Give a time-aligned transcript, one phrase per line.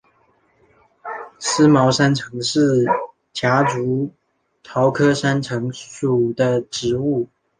[1.37, 2.87] 思茅山橙是
[3.33, 4.11] 夹竹
[4.63, 7.29] 桃科山橙属的植物。